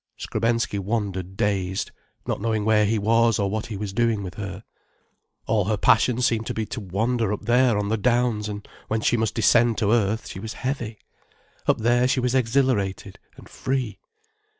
[0.17, 1.91] Skrebensky wandered dazed,
[2.25, 4.63] not knowing where he was or what he was doing with her.
[5.45, 9.01] All her passion seemed to be to wander up there on the downs, and when
[9.01, 10.97] she must descend to earth, she was heavy.
[11.67, 13.99] Up there she was exhilarated and free.